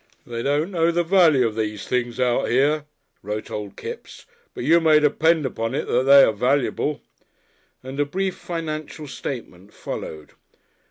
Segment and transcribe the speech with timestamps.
[0.25, 2.85] "They don't know the value of these things out here,"
[3.21, 7.01] wrote old Kipps, "but you may depend upon it they are valuable,"
[7.83, 10.31] and a brief financial statement followed.